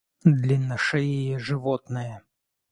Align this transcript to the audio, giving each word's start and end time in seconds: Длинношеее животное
Длинношеее 0.23 1.37
животное 1.37 2.23